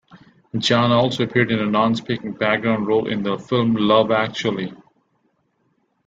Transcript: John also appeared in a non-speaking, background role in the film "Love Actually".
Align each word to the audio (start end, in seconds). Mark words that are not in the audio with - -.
John 0.57 0.91
also 0.91 1.23
appeared 1.23 1.51
in 1.51 1.59
a 1.59 1.67
non-speaking, 1.69 2.31
background 2.33 2.87
role 2.87 3.07
in 3.07 3.21
the 3.21 3.37
film 3.37 3.75
"Love 3.75 4.09
Actually". 4.09 4.73